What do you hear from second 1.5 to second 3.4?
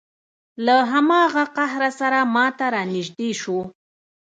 قهره سره ما ته را نږدې